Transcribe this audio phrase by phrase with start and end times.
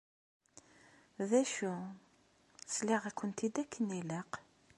[1.29, 1.73] D acu?
[2.75, 4.31] Sliɣ-akent-id akken ilaq?